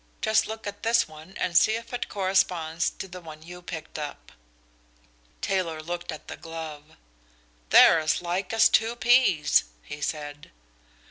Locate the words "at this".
0.65-1.07